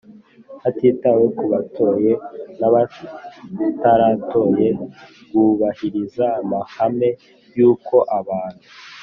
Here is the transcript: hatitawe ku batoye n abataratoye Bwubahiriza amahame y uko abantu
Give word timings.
hatitawe 0.63 1.25
ku 1.37 1.43
batoye 1.53 2.11
n 2.59 2.61
abataratoye 2.67 4.67
Bwubahiriza 5.29 6.25
amahame 6.41 7.09
y 7.57 7.59
uko 7.71 7.95
abantu 8.19 8.65